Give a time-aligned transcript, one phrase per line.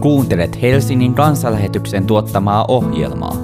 [0.00, 3.36] Kuuntelet Helsingin kansanlähetyksen tuottamaa ohjelmaa.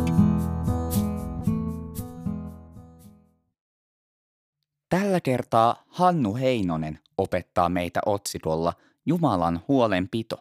[4.88, 8.72] Tällä kertaa Hannu Heinonen opettaa meitä otsikolla
[9.06, 10.36] Jumalan huolenpito.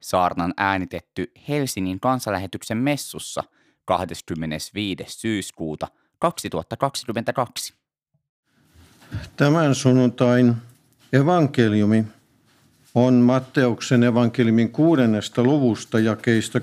[0.00, 3.44] Saarnan äänitetty Helsingin kansanlähetyksen messussa
[3.84, 5.04] 25.
[5.06, 7.74] syyskuuta 2022.
[9.36, 10.56] Tämän sunnuntain
[11.12, 12.04] evankeliumi
[12.96, 16.62] on Matteuksen evankeliumin kuudennesta luvusta jakeista 25-34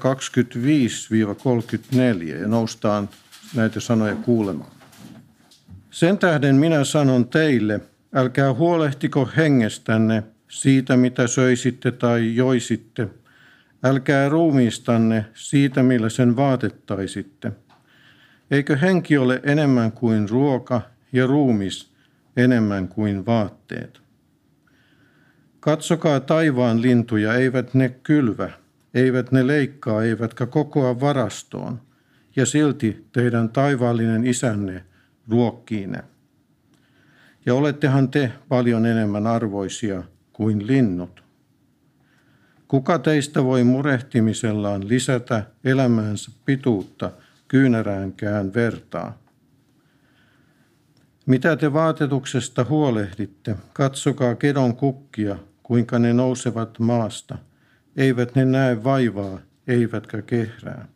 [2.42, 3.10] ja noustaan
[3.56, 4.72] näitä sanoja kuulemaan.
[5.92, 7.80] Sen tähden minä sanon teille,
[8.16, 13.08] älkää huolehtiko hengestänne siitä, mitä söisitte tai joisitte.
[13.84, 17.52] Älkää ruumiistanne siitä, millä sen vaatettaisitte.
[18.52, 20.82] Eikö henki ole enemmän kuin ruoka
[21.12, 21.90] ja ruumis
[22.38, 24.03] enemmän kuin vaatteet?
[25.64, 28.50] Katsokaa taivaan lintuja, eivät ne kylvä,
[28.94, 31.82] eivät ne leikkaa, eivätkä kokoa varastoon,
[32.36, 34.86] ja silti teidän taivaallinen isänne
[35.30, 36.04] ruokkii ne.
[37.46, 41.24] Ja olettehan te paljon enemmän arvoisia kuin linnut.
[42.68, 47.12] Kuka teistä voi murehtimisellaan lisätä elämäänsä pituutta
[47.48, 49.18] kyynäräänkään vertaa?
[51.26, 53.56] Mitä te vaatetuksesta huolehditte?
[53.74, 55.38] Katsokaa kedon kukkia,
[55.74, 57.38] kuinka ne nousevat maasta.
[57.98, 60.88] Eivät ne näe vaivaa, eivätkä kehrää.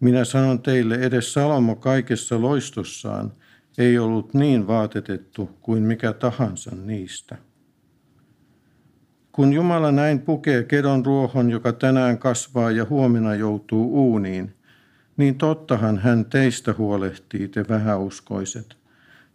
[0.00, 3.32] Minä sanon teille, edes Salomo kaikessa loistossaan
[3.78, 7.36] ei ollut niin vaatetettu kuin mikä tahansa niistä.
[9.32, 14.54] Kun Jumala näin pukee kedon ruohon, joka tänään kasvaa ja huomenna joutuu uuniin,
[15.16, 18.76] niin tottahan hän teistä huolehtii, te vähäuskoiset.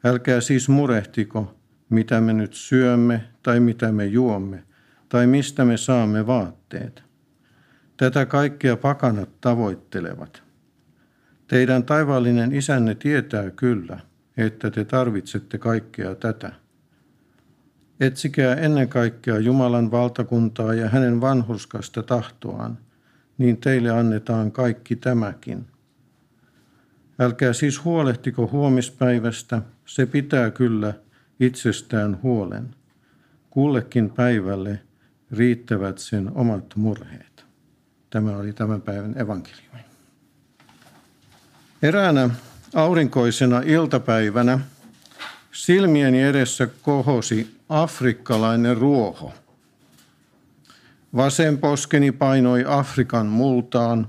[0.03, 1.56] Älkää siis murehtiko,
[1.89, 4.63] mitä me nyt syömme tai mitä me juomme
[5.09, 7.03] tai mistä me saamme vaatteet.
[7.97, 10.43] Tätä kaikkea pakanat tavoittelevat.
[11.47, 13.99] Teidän taivaallinen isänne tietää kyllä,
[14.37, 16.51] että te tarvitsette kaikkea tätä.
[17.99, 22.77] Etsikää ennen kaikkea Jumalan valtakuntaa ja hänen vanhurskasta tahtoaan,
[23.37, 25.65] niin teille annetaan kaikki tämäkin.
[27.19, 30.93] Älkää siis huolehtiko huomispäivästä, se pitää kyllä
[31.39, 32.75] itsestään huolen.
[33.49, 34.79] Kullekin päivälle
[35.31, 37.45] riittävät sen omat murheet.
[38.09, 39.79] Tämä oli tämän päivän evankeliumi.
[41.81, 42.29] Eräänä
[42.75, 44.59] aurinkoisena iltapäivänä
[45.51, 49.33] silmieni edessä kohosi afrikkalainen ruoho.
[51.15, 54.07] Vasen poskeni painoi Afrikan multaan.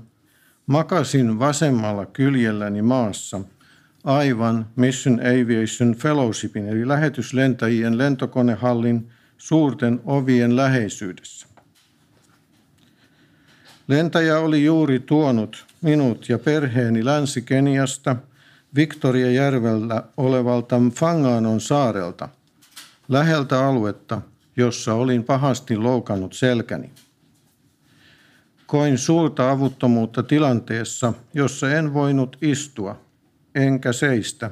[0.65, 3.41] Makasin vasemmalla kyljelläni maassa–
[4.03, 11.47] aivan Mission Aviation Fellowshipin eli lähetyslentäjien lentokonehallin suurten ovien läheisyydessä.
[13.87, 18.15] Lentäjä oli juuri tuonut minut ja perheeni Länsi-Keniasta
[18.75, 22.29] Victoria-järvellä olevalta Mfanganon saarelta,
[23.07, 24.21] läheltä aluetta,
[24.57, 26.91] jossa olin pahasti loukannut selkäni.
[28.67, 33.01] Koin suurta avuttomuutta tilanteessa, jossa en voinut istua–
[33.55, 34.51] enkä seistä,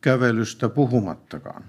[0.00, 1.64] kävelystä puhumattakaan.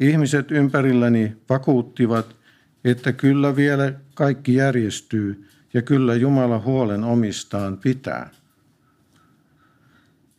[0.00, 2.36] Ihmiset ympärilläni vakuuttivat,
[2.84, 8.30] että kyllä vielä kaikki järjestyy ja kyllä Jumala huolen omistaan pitää.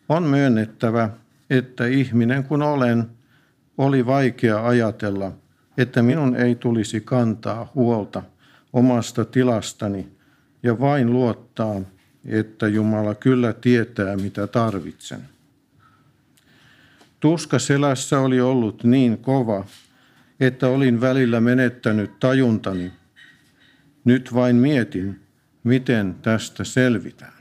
[0.09, 1.09] On myönnettävä,
[1.49, 3.05] että ihminen kun olen,
[3.77, 5.31] oli vaikea ajatella,
[5.77, 8.23] että minun ei tulisi kantaa huolta
[8.73, 10.11] omasta tilastani
[10.63, 11.81] ja vain luottaa
[12.25, 15.21] että Jumala kyllä tietää, mitä tarvitsen.
[17.19, 19.65] Tuska selässä oli ollut niin kova,
[20.39, 22.91] että olin välillä menettänyt tajuntani.
[24.05, 25.19] Nyt vain mietin,
[25.63, 27.33] miten tästä selvitään.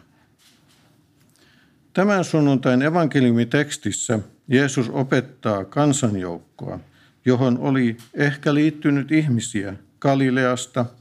[1.93, 4.19] Tämän sunnuntain evankeliumitekstissä
[4.49, 6.81] Jeesus opettaa kansanjoukkoa,
[7.25, 10.87] johon oli ehkä liittynyt ihmisiä Galileasta–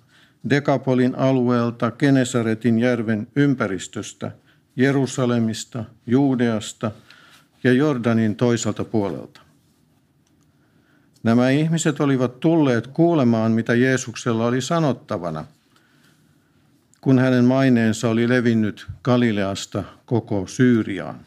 [0.49, 4.31] Dekapolin alueelta, Kenesaretin järven ympäristöstä,
[4.75, 6.91] Jerusalemista, Juudeasta
[7.63, 9.41] ja Jordanin toiselta puolelta.
[11.23, 15.45] Nämä ihmiset olivat tulleet kuulemaan, mitä Jeesuksella oli sanottavana,
[17.01, 21.19] kun hänen maineensa oli levinnyt Galileasta koko Syyriaan.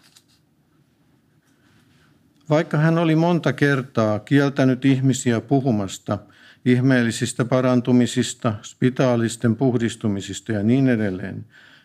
[2.50, 6.18] Vaikka hän oli monta kertaa kieltänyt ihmisiä puhumasta–
[6.66, 11.44] ihmeellisistä parantumisista, spitaalisten puhdistumisista ja niin edelleen,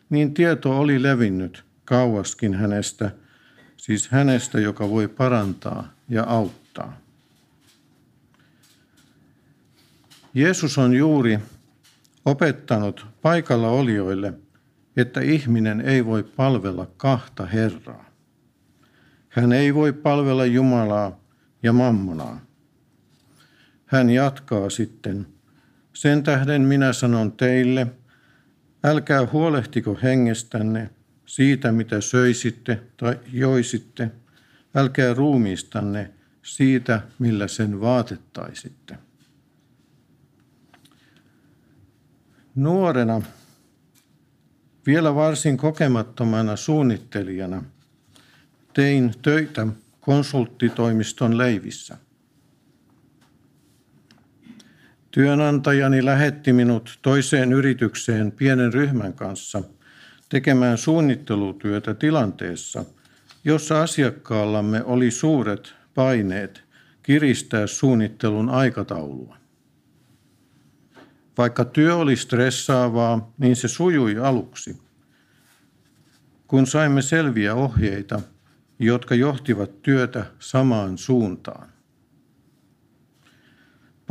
[0.09, 3.11] niin tieto oli levinnyt kauaskin hänestä,
[3.77, 6.97] siis hänestä, joka voi parantaa ja auttaa.
[10.33, 11.39] Jeesus on juuri
[12.25, 14.33] opettanut paikalla olijoille,
[14.97, 18.05] että ihminen ei voi palvella kahta Herraa.
[19.29, 21.19] Hän ei voi palvella Jumalaa
[21.63, 22.50] ja mammonaa.
[23.91, 25.27] Hän jatkaa sitten,
[25.93, 27.87] sen tähden minä sanon teille,
[28.83, 30.89] älkää huolehtiko hengestänne
[31.25, 34.11] siitä, mitä söisitte tai joisitte,
[34.75, 36.11] älkää ruumiistanne
[36.43, 38.97] siitä, millä sen vaatettaisitte.
[42.55, 43.21] Nuorena,
[44.85, 47.63] vielä varsin kokemattomana suunnittelijana,
[48.73, 49.67] tein töitä
[50.01, 51.97] konsulttitoimiston leivissä.
[55.11, 59.63] Työnantajani lähetti minut toiseen yritykseen pienen ryhmän kanssa
[60.29, 62.85] tekemään suunnittelutyötä tilanteessa,
[63.43, 66.63] jossa asiakkaallamme oli suuret paineet
[67.03, 69.37] kiristää suunnittelun aikataulua.
[71.37, 74.81] Vaikka työ oli stressaavaa, niin se sujui aluksi.
[76.47, 78.21] Kun saimme selviä ohjeita,
[78.79, 81.70] jotka johtivat työtä samaan suuntaan.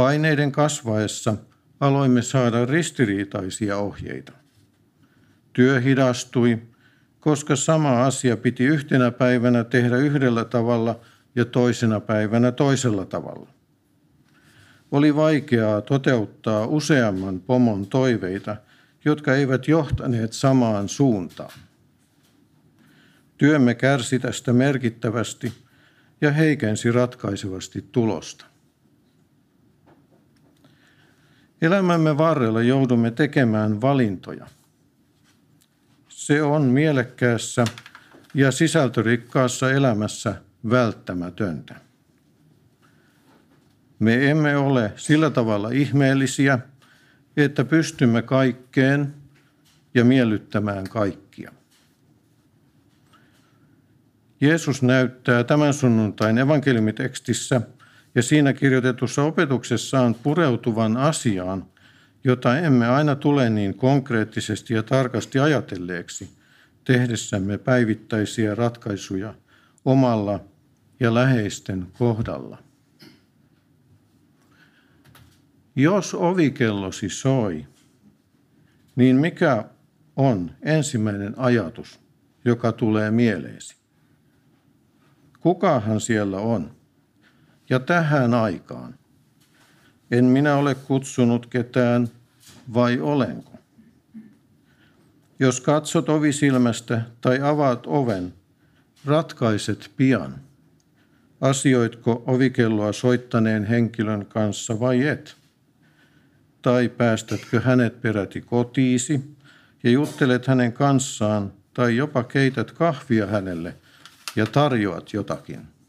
[0.00, 1.36] Paineiden kasvaessa
[1.80, 4.32] aloimme saada ristiriitaisia ohjeita.
[5.52, 6.62] Työ hidastui,
[7.18, 11.00] koska sama asia piti yhtenä päivänä tehdä yhdellä tavalla
[11.34, 13.48] ja toisena päivänä toisella tavalla.
[14.90, 18.56] Oli vaikeaa toteuttaa useamman pomon toiveita,
[19.04, 21.58] jotka eivät johtaneet samaan suuntaan.
[23.38, 25.52] Työmme kärsi tästä merkittävästi
[26.20, 28.49] ja heikensi ratkaisevasti tulosta.
[31.62, 34.46] Elämämme varrella joudumme tekemään valintoja.
[36.08, 37.64] Se on mielekkäässä
[38.34, 40.34] ja sisältörikkaassa elämässä
[40.70, 41.74] välttämätöntä.
[43.98, 46.58] Me emme ole sillä tavalla ihmeellisiä,
[47.36, 49.14] että pystymme kaikkeen
[49.94, 51.52] ja miellyttämään kaikkia.
[54.40, 57.60] Jeesus näyttää tämän sunnuntain evankeliumitekstissä
[58.14, 61.66] ja siinä kirjoitetussa opetuksessaan pureutuvan asiaan,
[62.24, 66.30] jota emme aina tule niin konkreettisesti ja tarkasti ajatelleeksi
[66.84, 69.34] tehdessämme päivittäisiä ratkaisuja
[69.84, 70.40] omalla
[71.00, 72.58] ja läheisten kohdalla.
[75.76, 77.66] Jos ovikellosi soi,
[78.96, 79.64] niin mikä
[80.16, 82.00] on ensimmäinen ajatus,
[82.44, 83.76] joka tulee mieleesi?
[85.40, 86.79] Kukahan siellä on?
[87.70, 88.94] Ja tähän aikaan.
[90.10, 92.08] En minä ole kutsunut ketään,
[92.74, 93.58] vai olenko?
[95.38, 98.34] Jos katsot ovisilmästä tai avaat oven,
[99.04, 100.34] ratkaiset pian.
[101.40, 105.36] Asioitko ovikelloa soittaneen henkilön kanssa vai et?
[106.62, 109.36] Tai päästätkö hänet peräti kotiisi
[109.82, 113.74] ja juttelet hänen kanssaan tai jopa keität kahvia hänelle
[114.36, 115.79] ja tarjoat jotakin?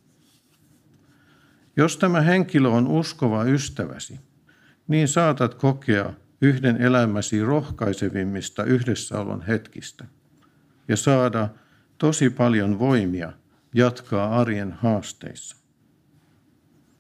[1.82, 4.20] Jos tämä henkilö on uskova ystäväsi,
[4.88, 10.06] niin saatat kokea yhden elämäsi rohkaisevimmista yhdessäolon hetkistä
[10.88, 11.50] ja saada
[11.98, 13.34] tosi paljon voimia
[13.76, 15.56] jatkaa arjen haasteissa.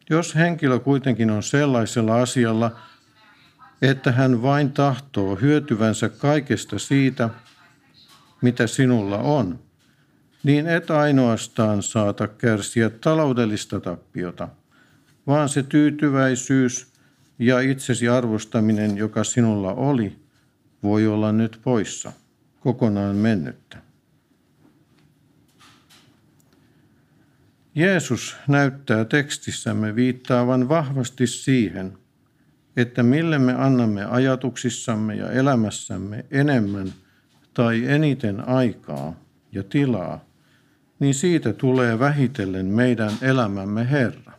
[0.09, 2.79] Jos henkilö kuitenkin on sellaisella asialla,
[3.81, 7.29] että hän vain tahtoo hyötyvänsä kaikesta siitä,
[8.41, 9.59] mitä sinulla on,
[10.43, 14.47] niin et ainoastaan saata kärsiä taloudellista tappiota,
[15.27, 16.93] vaan se tyytyväisyys
[17.39, 20.19] ja itsesi arvostaminen, joka sinulla oli,
[20.83, 22.11] voi olla nyt poissa,
[22.59, 23.77] kokonaan mennyttä.
[27.75, 31.97] Jeesus näyttää tekstissämme viittaavan vahvasti siihen,
[32.77, 36.93] että mille me annamme ajatuksissamme ja elämässämme enemmän
[37.53, 39.15] tai eniten aikaa
[39.51, 40.25] ja tilaa,
[40.99, 44.30] niin siitä tulee vähitellen meidän elämämme Herra.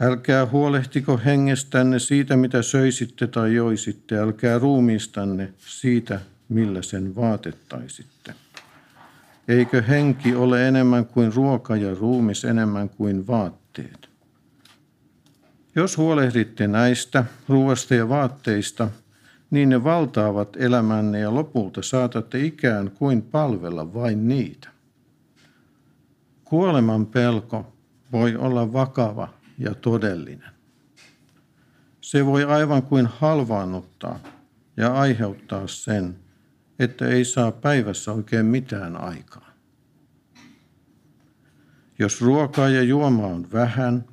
[0.00, 8.34] Älkää huolehtiko hengestänne siitä, mitä söisitte tai joisitte, älkää ruumiistanne siitä, millä sen vaatettaisitte.
[9.48, 14.08] Eikö henki ole enemmän kuin ruoka ja ruumis enemmän kuin vaatteet?
[15.74, 18.88] Jos huolehditte näistä ruoasta ja vaatteista,
[19.50, 24.68] niin ne valtaavat elämänne ja lopulta saatatte ikään kuin palvella vain niitä.
[26.44, 27.72] Kuoleman pelko
[28.12, 30.50] voi olla vakava ja todellinen.
[32.00, 34.20] Se voi aivan kuin halvaannuttaa
[34.76, 36.16] ja aiheuttaa sen,
[36.78, 39.50] että ei saa päivässä oikein mitään aikaa.
[41.98, 44.04] Jos ruokaa ja juomaa on vähän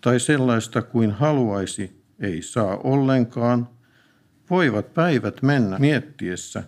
[0.00, 3.68] tai sellaista kuin haluaisi, ei saa ollenkaan,
[4.50, 6.64] voivat päivät mennä miettiessä,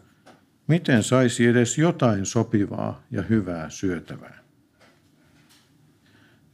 [0.66, 4.41] miten saisi edes jotain sopivaa ja hyvää syötävää.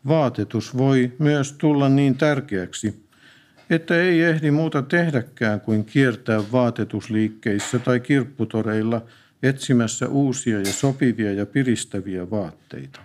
[0.08, 3.08] Vaatetus voi myös tulla niin tärkeäksi,
[3.70, 9.02] että ei ehdi muuta tehdäkään kuin kiertää vaatetusliikkeissä tai kirpputoreilla
[9.42, 13.00] etsimässä uusia ja sopivia ja piristäviä vaatteita.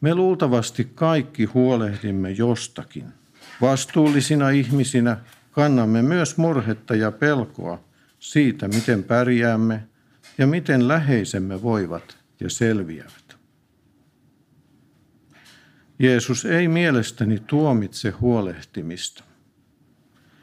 [0.00, 3.04] Me luultavasti kaikki huolehdimme jostakin.
[3.60, 5.16] Vastuullisina ihmisinä
[5.50, 7.84] kannamme myös murhetta ja pelkoa
[8.18, 9.82] siitä, miten pärjäämme
[10.38, 13.27] ja miten läheisemme voivat ja selviävät.
[15.98, 19.24] Jeesus ei mielestäni tuomitse huolehtimista.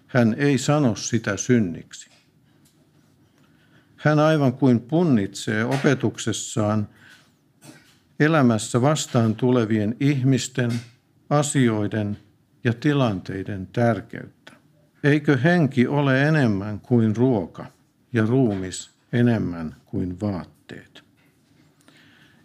[0.08, 2.10] Hän ei sano sitä synniksi.
[3.96, 6.88] Hän aivan kuin punnitsee opetuksessaan
[8.20, 10.72] elämässä vastaan tulevien ihmisten,
[11.30, 12.18] asioiden
[12.64, 14.54] ja tilanteiden tärkeyttä.
[15.04, 17.66] Eikö henki ole enemmän kuin ruoka
[18.14, 21.04] ja ruumis enemmän kuin vaatteet?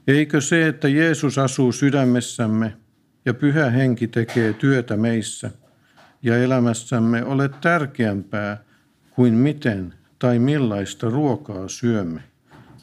[0.06, 2.76] Eikö se, että Jeesus asuu sydämessämme
[3.24, 5.50] ja pyhä henki tekee työtä meissä
[6.22, 8.64] ja elämässämme ole tärkeämpää
[9.10, 12.22] kuin miten tai millaista ruokaa syömme,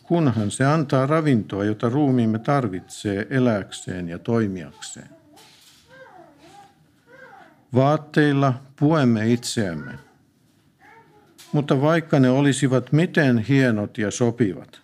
[0.03, 5.09] kunhan se antaa ravintoa, jota ruumiimme tarvitsee eläkseen ja toimijakseen.
[7.73, 9.91] Vaatteilla puemme itseämme,
[11.51, 14.81] mutta vaikka ne olisivat miten hienot ja sopivat,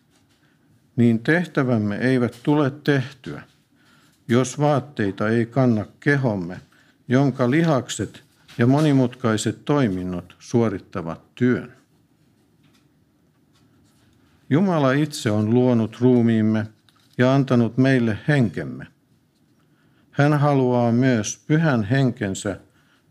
[0.96, 3.42] niin tehtävämme eivät tule tehtyä–
[4.28, 6.62] jos vaatteita ei kanna kehomme,
[7.08, 8.24] jonka lihakset
[8.58, 11.74] ja monimutkaiset toiminnot suorittavat työn.
[14.50, 16.68] Jumala itse on luonut ruumiimme
[17.18, 18.88] ja antanut meille henkemme.
[20.12, 22.60] Hän haluaa myös pyhän henkensä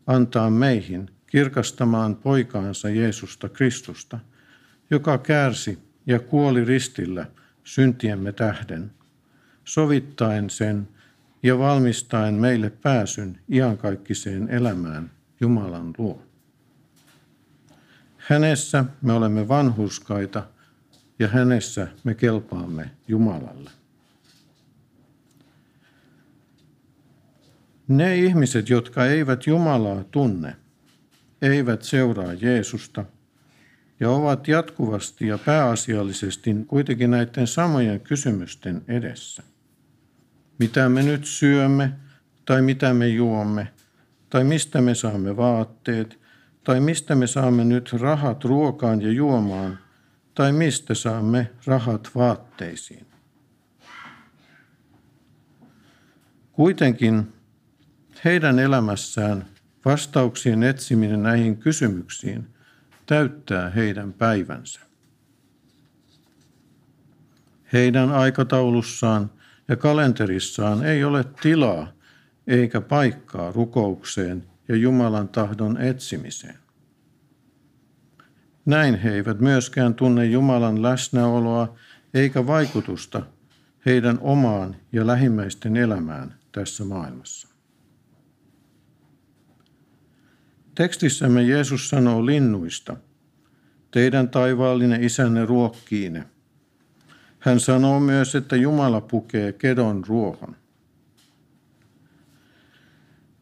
[0.07, 4.19] antaa meihin kirkastamaan poikaansa Jeesusta Kristusta,
[4.91, 7.27] joka kärsi ja kuoli ristillä
[7.65, 8.91] syntiemme tähden,
[9.65, 10.89] sovittaen sen
[11.43, 16.23] ja valmistaen meille pääsyn iankaikkiseen elämään Jumalan luo.
[18.17, 20.47] Hänessä me olemme vanhuskaita
[21.19, 23.71] ja hänessä me kelpaamme Jumalalle.
[27.89, 30.57] Ne ihmiset, jotka eivät Jumalaa tunne,
[31.43, 33.05] eivät seuraa Jeesusta
[34.01, 39.43] ja ovat jatkuvasti ja pääasiallisesti kuitenkin näiden samojen kysymysten edessä
[40.59, 41.93] mitä me nyt syömme
[42.45, 43.69] tai mitä me juomme
[44.31, 46.21] tai mistä me saamme vaatteet
[46.65, 49.79] tai mistä me saamme nyt rahat ruokaan ja juomaan
[50.35, 53.07] tai mistä saamme rahat vaatteisiin.
[56.53, 57.33] Kuitenkin
[58.25, 59.47] heidän elämässään
[59.85, 62.47] vastauksien etsiminen näihin kysymyksiin
[63.07, 64.81] täyttää heidän päivänsä.
[67.73, 69.31] Heidän aikataulussaan–
[69.69, 71.93] ja kalenterissaan ei ole tilaa
[72.47, 76.59] eikä paikkaa rukoukseen ja Jumalan tahdon etsimiseen.
[78.67, 81.77] Näin he eivät myöskään tunne Jumalan läsnäoloa
[82.15, 83.23] eikä vaikutusta
[83.87, 87.49] heidän omaan ja lähimmäisten elämään tässä maailmassa.
[90.75, 92.97] Tekstissämme Jeesus sanoo linnuista,
[93.91, 96.25] teidän taivaallinen isänne ruokkiine.
[97.43, 100.57] Hän sanoo myös, että Jumala pukee kedon ruohon.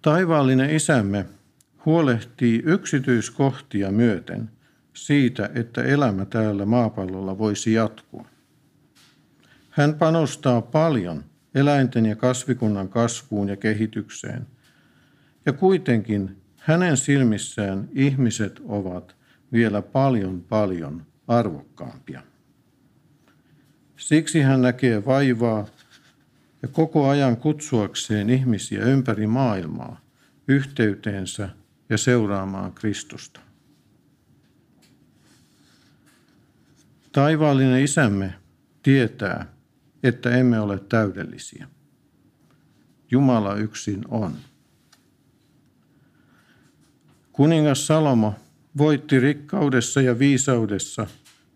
[0.03, 1.27] Taivaallinen isämme
[1.87, 4.51] huolehtii yksityiskohtia myöten
[4.93, 8.25] siitä, että elämä täällä maapallolla voisi jatkua.
[9.71, 14.47] Hän panostaa paljon eläinten ja kasvikunnan kasvuun ja kehitykseen,
[15.47, 19.17] ja kuitenkin hänen silmissään ihmiset ovat
[19.53, 22.30] vielä paljon paljon arvokkaampia.
[24.01, 25.67] Siksi hän näkee vaivaa
[26.63, 30.01] ja koko ajan kutsuakseen ihmisiä ympäri maailmaa
[30.49, 31.49] yhteyteensä
[31.89, 33.41] ja seuraamaan Kristusta.
[37.13, 38.35] Taivaallinen isämme
[38.83, 39.47] tietää,
[40.03, 41.69] että emme ole täydellisiä.
[43.11, 44.37] Jumala yksin on.
[47.33, 48.35] Kuningas Salomo
[48.79, 51.07] voitti rikkaudessa ja viisaudessa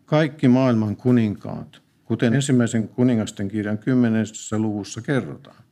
[0.05, 5.65] kaikki maailman kuninkaat, kuten ensimmäisen kuningasten kirjan kymmenessä luvussa kerrotaan.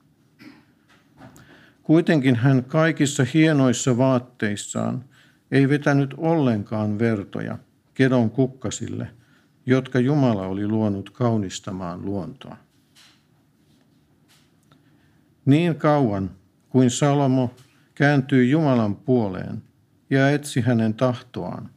[1.83, 5.05] Kuitenkin hän kaikissa hienoissa vaatteissaan
[5.51, 7.59] ei vetänyt ollenkaan vertoja
[7.95, 9.09] kedon kukkasille,
[9.67, 12.57] jotka Jumala oli luonut kaunistamaan luontoa.
[15.45, 16.31] Niin kauan
[16.69, 17.55] kuin Salomo
[17.95, 19.63] kääntyi Jumalan puoleen
[20.11, 21.71] ja etsi hänen tahtoaan.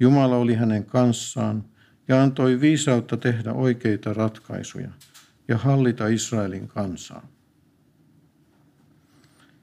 [0.00, 1.64] Jumala oli hänen kanssaan
[2.08, 4.90] ja antoi viisautta tehdä oikeita ratkaisuja
[5.48, 7.26] ja hallita Israelin kansaa.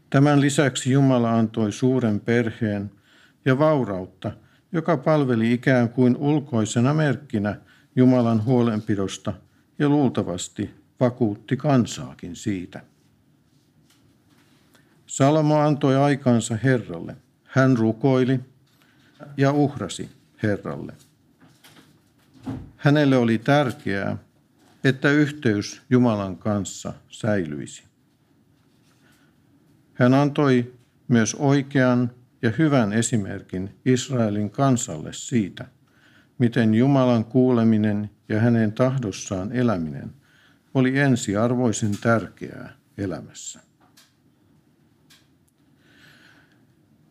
[0.10, 2.92] Tämän lisäksi Jumala antoi suuren perheen
[3.46, 4.32] ja vaurautta,
[4.72, 7.56] joka palveli ikään kuin ulkoisena merkkinä
[7.96, 9.34] Jumalan huolenpidosta
[9.80, 12.82] ja luultavasti vakuutti kansaakin siitä.
[15.06, 17.16] Salomo antoi aikansa Herralle.
[17.44, 18.40] Hän rukoili
[19.38, 20.10] ja uhrasi
[20.44, 20.94] Herralle.
[22.78, 24.18] Hänelle oli tärkeää,
[24.84, 27.84] että yhteys Jumalan kanssa säilyisi.
[29.94, 30.74] Hän antoi
[31.08, 32.12] myös oikean
[32.42, 35.66] ja hyvän esimerkin Israelin kansalle siitä,
[36.38, 40.14] miten Jumalan kuuleminen ja hänen tahdossaan eläminen
[40.74, 43.60] oli ensiarvoisen tärkeää elämässä.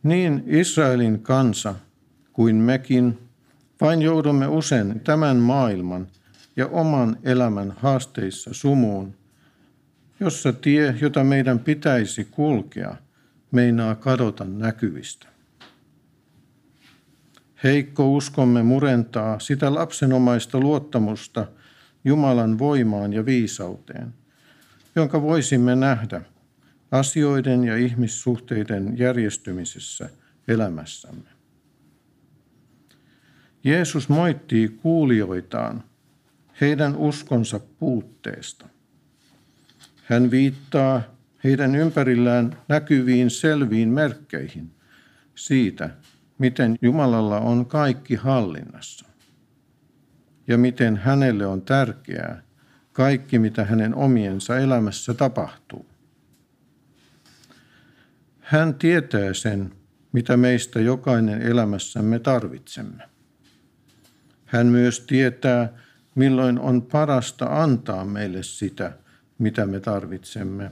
[0.03, 1.75] Niin Israelin kansa
[2.33, 3.19] kuin mekin
[3.85, 6.07] vain joudumme usein tämän maailman
[6.57, 9.15] ja oman elämän haasteissa sumuun,
[10.21, 12.97] jossa tie, jota meidän pitäisi kulkea,
[13.51, 15.27] meinaa kadota näkyvistä.
[17.65, 21.47] Heikko uskomme murentaa sitä lapsenomaista luottamusta
[22.05, 24.15] Jumalan voimaan ja viisauteen,
[24.97, 26.21] jonka voisimme nähdä
[26.91, 30.11] asioiden ja ihmissuhteiden järjestymisessä
[30.49, 31.34] elämässämme.
[33.65, 35.85] Jeesus moittii kuulijoitaan
[36.61, 38.69] heidän uskonsa puutteesta.
[40.05, 41.03] Hän viittaa
[41.45, 44.71] heidän ympärillään näkyviin selviin merkkeihin
[45.35, 45.91] siitä,
[46.39, 49.07] miten Jumalalla on kaikki hallinnassa
[50.49, 52.43] ja miten hänelle on tärkeää
[52.93, 55.87] kaikki, mitä hänen omiensa elämässä tapahtuu.
[58.41, 59.73] Hän tietää sen,
[60.13, 63.14] mitä meistä jokainen elämässämme tarvitsemme.
[64.55, 65.73] Hän myös tietää,
[66.15, 68.93] milloin on parasta antaa meille sitä,
[69.39, 70.71] mitä me tarvitsemme,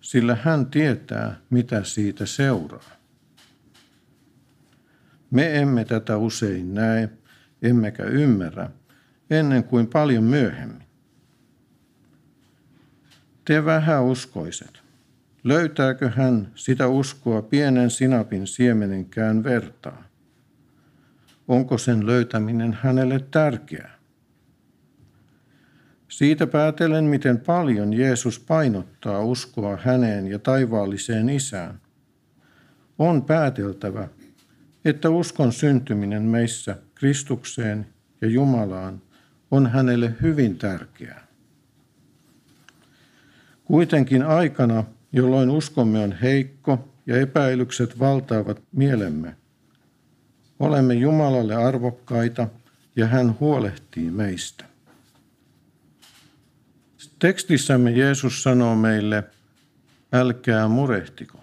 [0.00, 2.90] sillä hän tietää, mitä siitä seuraa.
[5.30, 7.10] Me emme tätä usein näe,
[7.62, 8.70] emmekä ymmärrä,
[9.30, 10.86] ennen kuin paljon myöhemmin.
[13.44, 14.82] Te vähäuskoiset,
[15.44, 20.11] löytääkö hän sitä uskoa pienen sinapin siemenenkään vertaa?
[21.48, 23.98] Onko sen löytäminen hänelle tärkeää?
[26.08, 31.80] Siitä päätellen, miten paljon Jeesus painottaa uskoa häneen ja taivaalliseen isään,
[32.98, 34.08] on pääteltävä,
[34.84, 37.86] että uskon syntyminen meissä Kristukseen
[38.20, 39.02] ja Jumalaan
[39.50, 41.26] on hänelle hyvin tärkeää.
[43.64, 49.36] Kuitenkin aikana, jolloin uskomme on heikko ja epäilykset valtaavat mielemme,
[50.62, 52.48] olemme Jumalalle arvokkaita
[52.96, 54.64] ja hän huolehtii meistä.
[57.18, 59.24] Tekstissämme Jeesus sanoo meille,
[60.12, 61.38] älkää murehtiko.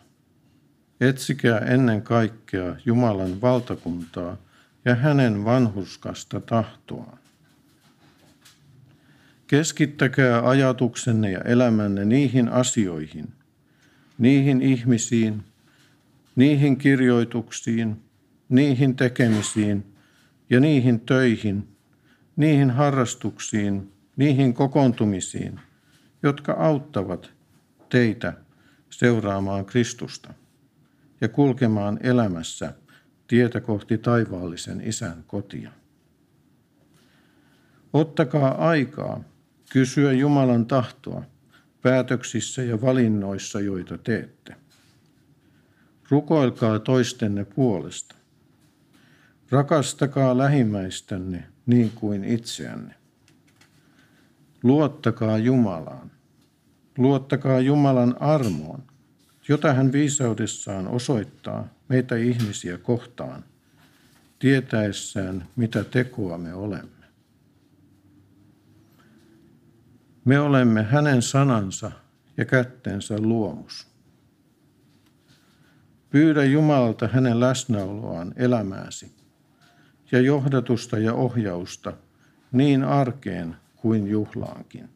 [1.02, 4.38] Etsikää ennen kaikkea Jumalan valtakuntaa
[4.86, 7.20] ja hänen vanhuskasta tahtoaan.
[9.48, 13.34] Keskittäkää ajatuksenne ja elämänne niihin asioihin,
[14.18, 15.44] niihin ihmisiin,
[16.36, 18.09] niihin kirjoituksiin,
[18.50, 19.94] niihin tekemisiin
[20.50, 21.68] ja niihin töihin,
[22.36, 25.60] niihin harrastuksiin, niihin kokoontumisiin,
[26.24, 27.32] jotka auttavat
[27.90, 28.34] teitä
[28.90, 30.34] seuraamaan Kristusta
[31.22, 32.74] ja kulkemaan elämässä
[33.28, 35.72] tietä kohti taivaallisen isän kotia.
[37.94, 39.24] Ottakaa aikaa
[39.72, 41.24] kysyä Jumalan tahtoa
[41.82, 44.56] päätöksissä ja valinnoissa, joita teette.
[46.10, 48.19] Rukoilkaa toistenne puolesta.
[49.52, 52.96] Rakastakaa lähimmäistänne niin kuin itseänne.
[54.64, 56.12] Luottakaa Jumalaan.
[56.98, 58.84] Luottakaa Jumalan armoon,
[59.48, 63.44] jota hän viisaudessaan osoittaa meitä ihmisiä kohtaan,
[64.40, 67.06] tietäessään, mitä tekoa me olemme.
[70.26, 71.92] Me olemme hänen sanansa
[72.38, 73.88] ja kättensä luomus.
[76.10, 79.19] Pyydä Jumalalta hänen läsnäoloaan elämääsi
[80.12, 81.94] ja johdatusta ja ohjausta
[82.52, 84.90] niin arkeen kuin juhlaankin.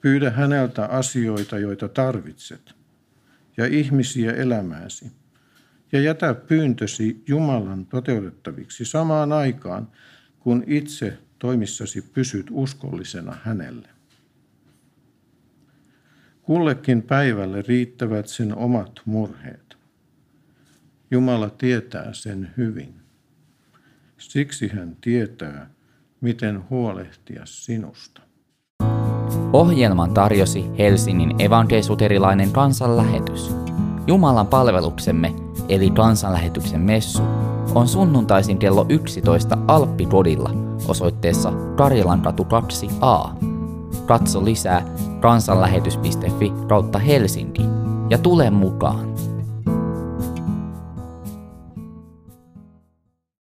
[0.00, 2.74] Pyydä häneltä asioita, joita tarvitset,
[3.56, 5.12] ja ihmisiä elämääsi,
[5.92, 9.88] ja jätä pyyntösi Jumalan toteutettaviksi samaan aikaan,
[10.40, 13.88] kun itse toimissasi pysyt uskollisena hänelle.
[16.42, 19.76] Kullekin päivälle riittävät sen omat murheet.
[21.10, 22.94] Jumala tietää sen hyvin.
[24.20, 25.70] Siksi hän tietää,
[26.20, 28.22] miten huolehtia sinusta.
[29.52, 33.50] Ohjelman tarjosi Helsingin evankelisuterilainen kansanlähetys.
[34.06, 35.34] Jumalan palveluksemme,
[35.68, 37.22] eli kansanlähetyksen messu,
[37.74, 40.50] on sunnuntaisin kello 11 Alppipodilla
[40.88, 43.44] osoitteessa Karjalankatu 2a.
[44.06, 44.86] Katso lisää
[45.20, 47.62] kansanlähetys.fi kautta Helsinki
[48.10, 49.19] ja tule mukaan.